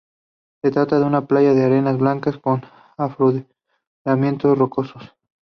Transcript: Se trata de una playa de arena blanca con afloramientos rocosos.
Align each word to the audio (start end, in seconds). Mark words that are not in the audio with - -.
Se 0.63 0.71
trata 0.71 0.97
de 0.99 1.05
una 1.05 1.27
playa 1.27 1.53
de 1.53 1.63
arena 1.63 1.91
blanca 1.91 2.31
con 2.41 2.63
afloramientos 2.97 4.57
rocosos. 4.57 5.03